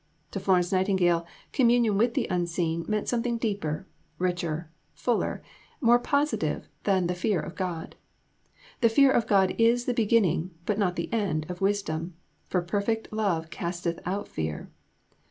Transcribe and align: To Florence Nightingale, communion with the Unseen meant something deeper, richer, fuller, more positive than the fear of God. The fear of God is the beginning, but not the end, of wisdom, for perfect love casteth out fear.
To 0.31 0.39
Florence 0.39 0.71
Nightingale, 0.71 1.27
communion 1.53 1.95
with 1.95 2.15
the 2.15 2.25
Unseen 2.31 2.85
meant 2.87 3.07
something 3.07 3.37
deeper, 3.37 3.85
richer, 4.17 4.71
fuller, 4.95 5.43
more 5.79 5.99
positive 5.99 6.67
than 6.85 7.05
the 7.05 7.13
fear 7.13 7.39
of 7.39 7.53
God. 7.53 7.95
The 8.79 8.89
fear 8.89 9.11
of 9.11 9.27
God 9.27 9.53
is 9.59 9.85
the 9.85 9.93
beginning, 9.93 10.55
but 10.65 10.79
not 10.79 10.95
the 10.95 11.13
end, 11.13 11.45
of 11.51 11.61
wisdom, 11.61 12.15
for 12.47 12.63
perfect 12.63 13.13
love 13.13 13.51
casteth 13.51 13.99
out 14.03 14.27
fear. 14.27 14.71